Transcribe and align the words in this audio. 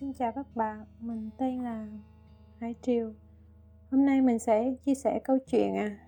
Xin 0.00 0.12
chào 0.12 0.32
các 0.32 0.46
bạn, 0.54 0.84
mình 1.00 1.30
tên 1.36 1.62
là 1.62 1.86
Hải 2.60 2.74
Triều. 2.82 3.12
Hôm 3.90 4.06
nay 4.06 4.20
mình 4.20 4.38
sẽ 4.38 4.74
chia 4.84 4.94
sẻ 4.94 5.20
câu 5.24 5.38
chuyện 5.46 5.76
à, 5.76 5.98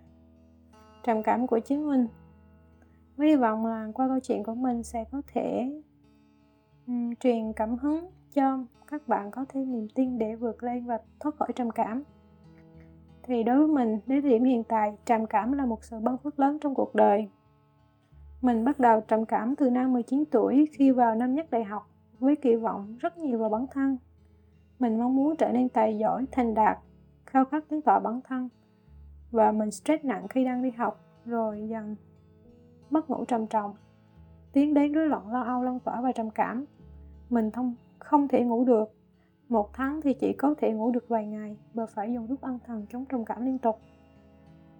trầm 1.04 1.22
cảm 1.22 1.46
của 1.46 1.58
chính 1.58 1.86
mình. 1.86 2.06
Với 3.16 3.28
hy 3.28 3.36
vọng 3.36 3.66
là 3.66 3.88
qua 3.94 4.08
câu 4.08 4.20
chuyện 4.20 4.42
của 4.42 4.54
mình 4.54 4.82
sẽ 4.82 5.04
có 5.12 5.22
thể 5.26 5.72
um, 6.86 7.14
truyền 7.14 7.52
cảm 7.52 7.76
hứng 7.76 8.10
cho 8.34 8.64
các 8.86 9.08
bạn 9.08 9.30
có 9.30 9.44
thêm 9.48 9.72
niềm 9.72 9.88
tin 9.94 10.18
để 10.18 10.36
vượt 10.36 10.62
lên 10.62 10.86
và 10.86 10.98
thoát 11.20 11.36
khỏi 11.36 11.52
trầm 11.54 11.70
cảm. 11.70 12.02
Thì 13.22 13.42
đối 13.42 13.58
với 13.58 13.68
mình 13.68 13.98
đến 14.06 14.22
điểm 14.22 14.44
hiện 14.44 14.64
tại 14.64 14.96
trầm 15.04 15.26
cảm 15.26 15.52
là 15.52 15.66
một 15.66 15.84
sự 15.84 15.98
băn 15.98 16.16
phước 16.18 16.38
lớn 16.38 16.58
trong 16.60 16.74
cuộc 16.74 16.94
đời. 16.94 17.28
Mình 18.42 18.64
bắt 18.64 18.78
đầu 18.78 19.00
trầm 19.00 19.24
cảm 19.24 19.56
từ 19.56 19.70
năm 19.70 19.92
19 19.92 20.24
tuổi 20.30 20.68
khi 20.72 20.90
vào 20.90 21.14
năm 21.14 21.34
nhất 21.34 21.50
đại 21.50 21.64
học 21.64 21.90
với 22.18 22.36
kỳ 22.36 22.56
vọng 22.56 22.96
rất 23.00 23.18
nhiều 23.18 23.38
vào 23.38 23.50
bản 23.50 23.66
thân. 23.72 23.96
Mình 24.78 24.98
mong 24.98 25.16
muốn 25.16 25.36
trở 25.36 25.52
nên 25.52 25.68
tài 25.68 25.98
giỏi, 25.98 26.26
thành 26.32 26.54
đạt, 26.54 26.78
khao 27.26 27.44
khát 27.44 27.64
chứng 27.70 27.82
tỏ 27.82 28.00
bản 28.00 28.20
thân. 28.24 28.48
Và 29.30 29.52
mình 29.52 29.70
stress 29.70 30.04
nặng 30.04 30.28
khi 30.28 30.44
đang 30.44 30.62
đi 30.62 30.70
học, 30.70 31.00
rồi 31.24 31.68
dần 31.68 31.96
mất 32.90 33.10
ngủ 33.10 33.24
trầm 33.24 33.46
trọng. 33.46 33.74
Tiến 34.52 34.74
đến 34.74 34.92
rối 34.92 35.08
loạn 35.08 35.32
lo 35.32 35.42
âu 35.42 35.62
lan 35.62 35.80
tỏa 35.80 36.00
và 36.00 36.12
trầm 36.12 36.30
cảm. 36.30 36.64
Mình 37.30 37.50
không, 37.50 37.74
không 37.98 38.28
thể 38.28 38.44
ngủ 38.44 38.64
được. 38.64 38.92
Một 39.48 39.72
tháng 39.72 40.00
thì 40.00 40.14
chỉ 40.14 40.32
có 40.32 40.54
thể 40.58 40.72
ngủ 40.72 40.90
được 40.90 41.08
vài 41.08 41.26
ngày 41.26 41.56
và 41.74 41.86
phải 41.86 42.12
dùng 42.12 42.26
thuốc 42.26 42.40
an 42.40 42.58
thần 42.66 42.86
chống 42.92 43.04
trầm 43.04 43.24
cảm 43.24 43.46
liên 43.46 43.58
tục. 43.58 43.78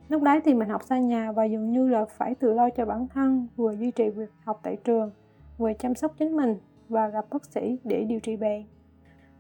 Lúc 0.09 0.23
đấy 0.23 0.41
thì 0.45 0.55
mình 0.55 0.69
học 0.69 0.83
xa 0.83 0.99
nhà 0.99 1.33
và 1.33 1.45
dường 1.45 1.71
như 1.71 1.89
là 1.89 2.05
phải 2.05 2.35
tự 2.35 2.53
lo 2.53 2.71
cho 2.71 2.87
bản 2.87 3.09
thân, 3.09 3.47
vừa 3.57 3.73
duy 3.73 3.91
trì 3.91 4.09
việc 4.09 4.31
học 4.45 4.61
tại 4.63 4.77
trường, 4.85 5.11
vừa 5.59 5.73
chăm 5.73 5.95
sóc 5.95 6.15
chính 6.19 6.37
mình 6.37 6.57
và 6.89 7.09
gặp 7.09 7.27
bác 7.31 7.45
sĩ 7.45 7.79
để 7.85 8.05
điều 8.05 8.21
trị 8.21 8.37
bệnh. 8.37 8.65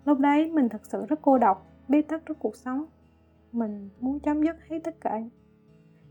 Lúc 0.04 0.18
đấy 0.18 0.50
mình 0.52 0.68
thật 0.68 0.86
sự 0.86 1.06
rất 1.08 1.18
cô 1.22 1.38
độc, 1.38 1.66
bế 1.88 2.02
tắc 2.02 2.22
trong 2.26 2.36
cuộc 2.40 2.56
sống. 2.56 2.84
Mình 3.52 3.88
muốn 4.00 4.20
chấm 4.20 4.42
dứt 4.42 4.56
hết 4.68 4.78
tất 4.84 5.00
cả. 5.00 5.20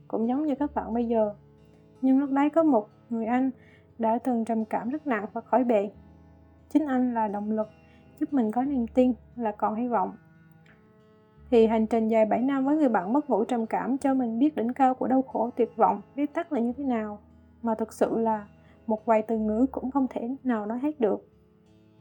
Cũng 0.07 0.27
giống 0.27 0.43
như 0.43 0.55
các 0.55 0.75
bạn 0.75 0.93
bây 0.93 1.07
giờ. 1.07 1.33
Nhưng 2.01 2.19
lúc 2.19 2.31
đấy 2.31 2.49
có 2.49 2.63
một 2.63 2.89
người 3.09 3.25
anh 3.25 3.51
đã 3.97 4.19
từng 4.23 4.45
trầm 4.45 4.65
cảm 4.65 4.89
rất 4.89 5.07
nặng 5.07 5.25
và 5.33 5.41
khỏi 5.41 5.63
bệnh. 5.63 5.89
Chính 6.69 6.85
anh 6.85 7.13
là 7.13 7.27
động 7.27 7.51
lực 7.51 7.67
giúp 8.19 8.33
mình 8.33 8.51
có 8.51 8.63
niềm 8.63 8.87
tin 8.87 9.13
là 9.35 9.51
còn 9.51 9.75
hy 9.75 9.87
vọng. 9.87 10.11
Thì 11.51 11.67
hành 11.67 11.87
trình 11.87 12.07
dài 12.07 12.25
7 12.25 12.41
năm 12.41 12.65
với 12.65 12.77
người 12.77 12.89
bạn 12.89 13.13
mất 13.13 13.29
ngủ 13.29 13.43
trầm 13.43 13.65
cảm 13.65 13.97
cho 13.97 14.13
mình 14.13 14.39
biết 14.39 14.55
đỉnh 14.55 14.73
cao 14.73 14.93
của 14.93 15.07
đau 15.07 15.21
khổ 15.21 15.49
tuyệt 15.55 15.69
vọng, 15.75 16.01
bế 16.15 16.25
tắc 16.25 16.53
là 16.53 16.59
như 16.59 16.73
thế 16.77 16.83
nào. 16.83 17.19
Mà 17.61 17.75
thực 17.75 17.93
sự 17.93 18.19
là 18.19 18.47
một 18.87 19.05
vài 19.05 19.21
từ 19.21 19.37
ngữ 19.37 19.65
cũng 19.71 19.91
không 19.91 20.07
thể 20.09 20.35
nào 20.43 20.65
nói 20.65 20.79
hết 20.79 20.99
được. 20.99 21.27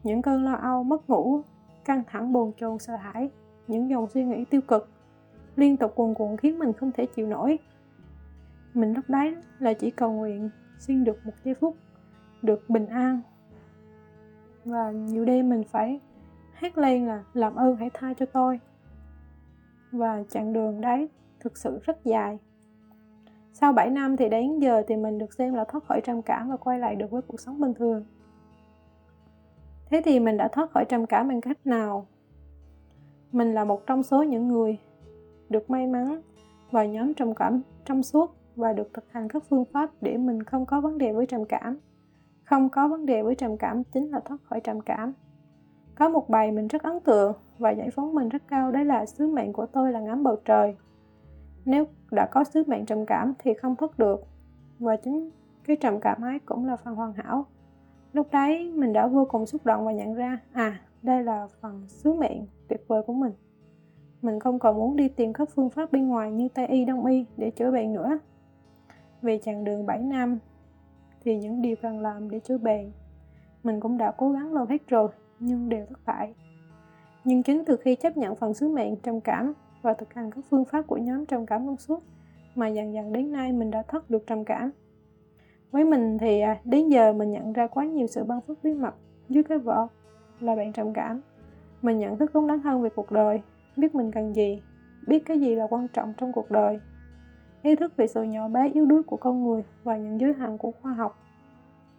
Những 0.03 0.21
cơn 0.21 0.43
lo 0.43 0.53
âu, 0.53 0.83
mất 0.83 1.09
ngủ, 1.09 1.41
căng 1.85 2.03
thẳng, 2.07 2.33
bồn 2.33 2.51
chồn, 2.57 2.79
sợ 2.79 2.95
hãi, 2.95 3.29
những 3.67 3.89
dòng 3.89 4.07
suy 4.09 4.23
nghĩ 4.23 4.45
tiêu 4.45 4.61
cực 4.61 4.89
liên 5.55 5.77
tục 5.77 5.95
cuồn 5.95 6.13
cuộn 6.13 6.37
khiến 6.37 6.59
mình 6.59 6.73
không 6.73 6.91
thể 6.91 7.05
chịu 7.05 7.27
nổi. 7.27 7.59
Mình 8.73 8.93
lúc 8.93 9.05
đấy 9.07 9.35
là 9.59 9.73
chỉ 9.73 9.91
cầu 9.91 10.11
nguyện 10.11 10.49
xin 10.79 11.03
được 11.03 11.25
một 11.25 11.31
giây 11.43 11.53
phút 11.53 11.75
được 12.41 12.69
bình 12.69 12.87
an. 12.87 13.21
Và 14.65 14.91
nhiều 14.91 15.25
đêm 15.25 15.49
mình 15.49 15.63
phải 15.63 15.99
hát 16.53 16.77
lên 16.77 17.07
là 17.07 17.23
làm 17.33 17.55
ơn 17.55 17.75
hãy 17.75 17.89
tha 17.93 18.13
cho 18.13 18.25
tôi. 18.25 18.59
Và 19.91 20.23
chặng 20.29 20.53
đường 20.53 20.81
đấy 20.81 21.09
thực 21.39 21.57
sự 21.57 21.79
rất 21.83 22.03
dài 22.03 22.39
sau 23.57 23.73
7 23.73 23.89
năm 23.89 24.17
thì 24.17 24.29
đến 24.29 24.59
giờ 24.59 24.83
thì 24.87 24.95
mình 24.95 25.17
được 25.17 25.33
xem 25.33 25.53
là 25.53 25.63
thoát 25.63 25.83
khỏi 25.83 26.01
trầm 26.01 26.21
cảm 26.21 26.49
và 26.49 26.57
quay 26.57 26.79
lại 26.79 26.95
được 26.95 27.11
với 27.11 27.21
cuộc 27.21 27.39
sống 27.39 27.59
bình 27.59 27.73
thường. 27.73 28.05
Thế 29.89 30.01
thì 30.05 30.19
mình 30.19 30.37
đã 30.37 30.47
thoát 30.47 30.71
khỏi 30.71 30.85
trầm 30.85 31.05
cảm 31.05 31.27
bằng 31.27 31.41
cách 31.41 31.57
nào? 31.65 32.07
Mình 33.31 33.53
là 33.53 33.65
một 33.65 33.87
trong 33.87 34.03
số 34.03 34.23
những 34.23 34.47
người 34.47 34.77
được 35.49 35.69
may 35.69 35.87
mắn 35.87 36.21
vào 36.71 36.85
nhóm 36.85 37.13
trầm 37.13 37.35
cảm 37.35 37.61
trong 37.85 38.03
suốt 38.03 38.35
và 38.55 38.73
được 38.73 38.93
thực 38.93 39.11
hành 39.11 39.29
các 39.29 39.43
phương 39.49 39.65
pháp 39.65 39.89
để 40.01 40.17
mình 40.17 40.43
không 40.43 40.65
có 40.65 40.81
vấn 40.81 40.97
đề 40.97 41.13
với 41.13 41.25
trầm 41.25 41.45
cảm. 41.45 41.77
Không 42.43 42.69
có 42.69 42.87
vấn 42.87 43.05
đề 43.05 43.21
với 43.21 43.35
trầm 43.35 43.57
cảm 43.57 43.83
chính 43.83 44.11
là 44.11 44.19
thoát 44.19 44.37
khỏi 44.43 44.59
trầm 44.59 44.81
cảm. 44.81 45.13
Có 45.95 46.09
một 46.09 46.29
bài 46.29 46.51
mình 46.51 46.67
rất 46.67 46.83
ấn 46.83 46.99
tượng 46.99 47.33
và 47.57 47.71
giải 47.71 47.89
phóng 47.89 48.15
mình 48.15 48.29
rất 48.29 48.41
cao 48.47 48.71
đấy 48.71 48.85
là 48.85 49.05
sứ 49.05 49.27
mệnh 49.27 49.53
của 49.53 49.65
tôi 49.65 49.91
là 49.91 49.99
ngắm 49.99 50.23
bầu 50.23 50.35
trời 50.45 50.75
nếu 51.65 51.85
đã 52.11 52.27
có 52.31 52.43
sứ 52.43 52.63
mệnh 52.67 52.85
trầm 52.85 53.05
cảm 53.05 53.33
thì 53.39 53.53
không 53.53 53.75
thoát 53.75 53.99
được. 53.99 54.27
Và 54.79 54.95
chính 54.95 55.29
cái 55.67 55.77
trầm 55.81 55.99
cảm 55.99 56.21
ấy 56.21 56.39
cũng 56.39 56.65
là 56.65 56.75
phần 56.75 56.95
hoàn 56.95 57.13
hảo. 57.13 57.45
Lúc 58.13 58.27
đấy 58.31 58.71
mình 58.75 58.93
đã 58.93 59.07
vô 59.07 59.27
cùng 59.29 59.45
xúc 59.45 59.65
động 59.65 59.85
và 59.85 59.91
nhận 59.91 60.13
ra 60.13 60.39
à 60.53 60.79
đây 61.01 61.23
là 61.23 61.47
phần 61.61 61.85
sứ 61.87 62.13
mệnh 62.13 62.45
tuyệt 62.67 62.81
vời 62.87 63.01
của 63.07 63.13
mình. 63.13 63.31
Mình 64.21 64.39
không 64.39 64.59
còn 64.59 64.75
muốn 64.75 64.95
đi 64.95 65.07
tìm 65.07 65.33
các 65.33 65.49
phương 65.55 65.69
pháp 65.69 65.91
bên 65.91 66.07
ngoài 66.07 66.31
như 66.31 66.47
tây 66.49 66.67
y, 66.67 66.85
đông 66.85 67.05
y 67.05 67.25
để 67.37 67.51
chữa 67.51 67.71
bệnh 67.71 67.93
nữa. 67.93 68.19
Vì 69.21 69.39
chặng 69.43 69.63
đường 69.63 69.85
7 69.85 69.99
năm 69.99 70.39
thì 71.23 71.37
những 71.37 71.61
điều 71.61 71.75
cần 71.81 71.99
làm 71.99 72.29
để 72.29 72.39
chữa 72.39 72.57
bệnh, 72.57 72.91
mình 73.63 73.79
cũng 73.79 73.97
đã 73.97 74.11
cố 74.11 74.31
gắng 74.31 74.53
làm 74.53 74.67
hết 74.67 74.87
rồi, 74.87 75.09
nhưng 75.39 75.69
đều 75.69 75.85
thất 75.85 75.99
bại. 76.05 76.33
Nhưng 77.23 77.43
chính 77.43 77.65
từ 77.65 77.77
khi 77.77 77.95
chấp 77.95 78.17
nhận 78.17 78.35
phần 78.35 78.53
sứ 78.53 78.69
mệnh 78.69 78.95
trầm 78.95 79.21
cảm 79.21 79.53
và 79.85 79.93
thực 79.93 80.13
hành 80.13 80.31
các 80.31 80.45
phương 80.49 80.65
pháp 80.65 80.87
của 80.87 80.97
nhóm 80.97 81.25
trầm 81.25 81.45
cảm 81.45 81.65
công 81.67 81.77
suất 81.77 81.99
mà 82.55 82.67
dần 82.67 82.93
dần 82.93 83.13
đến 83.13 83.31
nay 83.31 83.51
mình 83.51 83.71
đã 83.71 83.83
thoát 83.87 84.09
được 84.09 84.27
trầm 84.27 84.45
cảm. 84.45 84.71
Với 85.71 85.85
mình 85.85 86.17
thì 86.17 86.39
à, 86.39 86.59
đến 86.63 86.89
giờ 86.89 87.13
mình 87.13 87.31
nhận 87.31 87.53
ra 87.53 87.67
quá 87.67 87.85
nhiều 87.85 88.07
sự 88.07 88.23
băng 88.23 88.41
phước 88.41 88.63
bí 88.63 88.73
mật 88.73 88.95
dưới 89.29 89.43
cái 89.43 89.57
vỏ 89.57 89.87
là 90.39 90.55
bạn 90.55 90.73
trầm 90.73 90.93
cảm. 90.93 91.21
Mình 91.81 91.99
nhận 91.99 92.17
thức 92.17 92.31
đúng 92.33 92.47
đắn 92.47 92.59
hơn 92.59 92.81
về 92.81 92.89
cuộc 92.95 93.11
đời, 93.11 93.41
biết 93.77 93.95
mình 93.95 94.11
cần 94.11 94.35
gì, 94.35 94.61
biết 95.07 95.25
cái 95.25 95.39
gì 95.39 95.55
là 95.55 95.67
quan 95.69 95.87
trọng 95.87 96.13
trong 96.17 96.31
cuộc 96.31 96.51
đời. 96.51 96.79
Ý 97.61 97.75
thức 97.75 97.97
về 97.97 98.07
sự 98.07 98.23
nhỏ 98.23 98.47
bé 98.47 98.69
yếu 98.69 98.85
đuối 98.85 99.03
của 99.03 99.17
con 99.17 99.43
người 99.43 99.63
và 99.83 99.97
những 99.97 100.19
giới 100.19 100.33
hạn 100.33 100.57
của 100.57 100.71
khoa 100.81 100.93
học, 100.93 101.19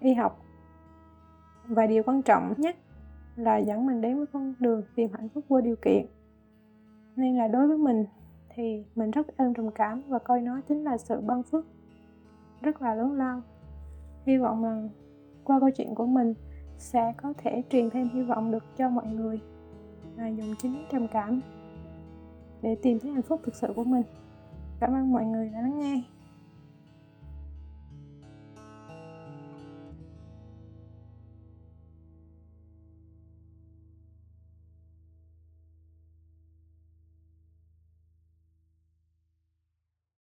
y 0.01 0.15
học. 0.15 0.43
Và 1.67 1.87
điều 1.87 2.03
quan 2.03 2.23
trọng 2.23 2.55
nhất 2.57 2.77
là 3.37 3.57
dẫn 3.57 3.87
mình 3.87 4.01
đến 4.01 4.17
với 4.17 4.27
con 4.27 4.55
đường 4.59 4.83
tìm 4.95 5.11
hạnh 5.13 5.29
phúc 5.29 5.45
vô 5.49 5.61
điều 5.61 5.77
kiện 5.77 6.07
nên 7.17 7.37
là 7.37 7.49
đối 7.49 7.69
với 7.69 7.79
mình 7.79 8.05
thì 8.49 8.85
mình 8.95 9.11
rất 9.11 9.37
ơn 9.37 9.55
trầm 9.55 9.71
cảm 9.71 10.03
và 10.09 10.19
coi 10.19 10.41
nó 10.41 10.61
chính 10.69 10.85
là 10.85 10.99
sự 10.99 11.21
ban 11.21 11.43
phước, 11.43 11.67
rất 12.61 12.83
là 12.83 12.95
lớn 12.95 13.13
lao. 13.13 13.43
Hy 14.27 14.37
vọng 14.37 14.63
rằng 14.63 14.89
qua 15.45 15.61
câu 15.61 15.71
chuyện 15.71 15.95
của 15.95 16.07
mình 16.07 16.35
sẽ 16.79 17.13
có 17.17 17.33
thể 17.39 17.63
truyền 17.71 17.91
thêm 17.91 18.09
hy 18.15 18.23
vọng 18.23 18.51
được 18.51 18.65
cho 18.77 18.89
mọi 18.89 19.07
người 19.07 19.41
là 20.17 20.29
dùng 20.29 20.55
chính 20.59 20.85
trầm 20.93 21.09
cảm 21.09 21.41
để 22.63 22.77
tìm 22.83 22.99
thấy 22.99 23.11
hạnh 23.11 23.23
phúc 23.23 23.41
thực 23.45 23.55
sự 23.55 23.73
của 23.77 23.85
mình. 23.85 24.03
Cảm 24.81 24.93
ơn 24.93 25.13
mọi 25.13 25.25
người 25.25 25.49
đã 25.49 25.61
lắng 25.61 25.79
nghe. 25.79 26.03